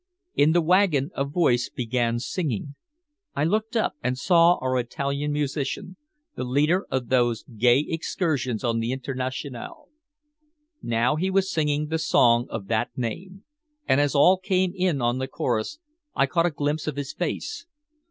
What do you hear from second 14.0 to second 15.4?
as all came in on the